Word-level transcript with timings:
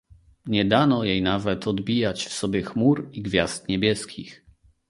"Nie 0.45 0.65
dano 0.65 1.03
jej 1.03 1.21
nawet 1.21 1.67
odbijać 1.67 2.25
w 2.25 2.33
sobie 2.33 2.63
chmur 2.63 3.09
i 3.11 3.21
gwiazd 3.21 3.67
niebieskich." 3.67 4.45